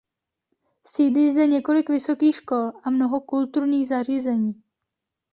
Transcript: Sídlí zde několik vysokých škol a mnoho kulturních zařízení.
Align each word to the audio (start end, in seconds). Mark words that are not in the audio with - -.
Sídlí 0.85 1.31
zde 1.31 1.47
několik 1.47 1.89
vysokých 1.89 2.35
škol 2.35 2.71
a 2.83 2.89
mnoho 2.89 3.21
kulturních 3.21 3.87
zařízení. 3.87 4.63